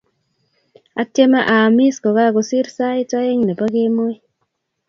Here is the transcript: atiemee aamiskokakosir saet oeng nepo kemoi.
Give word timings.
atiemee 1.01 1.49
aamiskokakosir 1.57 2.65
saet 2.75 3.09
oeng 3.19 3.41
nepo 3.45 3.65
kemoi. 3.73 4.13